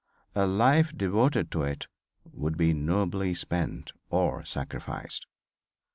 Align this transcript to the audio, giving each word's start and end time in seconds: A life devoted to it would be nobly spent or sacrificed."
A 0.33 0.47
life 0.47 0.97
devoted 0.97 1.51
to 1.51 1.61
it 1.61 1.85
would 2.33 2.57
be 2.57 2.73
nobly 2.73 3.35
spent 3.35 3.91
or 4.09 4.43
sacrificed." 4.43 5.27